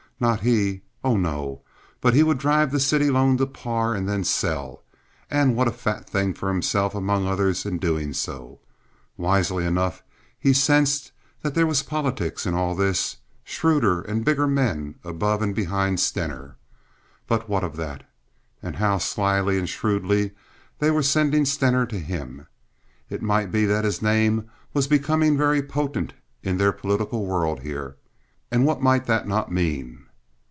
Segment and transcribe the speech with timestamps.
[0.23, 1.63] Not he, oh, no.
[1.99, 4.83] But he would drive the city loan to par and then sell.
[5.31, 8.57] And what a fat thing for himself among others in so doing.
[9.17, 10.03] Wisely enough
[10.37, 11.11] he sensed
[11.41, 16.55] that there was politics in all this—shrewder and bigger men above and behind Stener.
[17.25, 18.07] But what of that?
[18.61, 20.33] And how slyly and shrewdly
[20.77, 22.45] they were sending Stener to him.
[23.09, 26.13] It might be that his name was becoming very potent
[26.43, 27.97] in their political world here.
[28.51, 29.97] And what might that not mean!